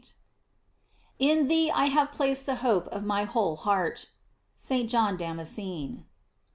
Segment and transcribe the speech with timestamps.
[0.65, 4.07] \ In thee I have placed the hope of my whole %eart.—
[4.67, 4.89] St.
[4.89, 6.05] John Damascene.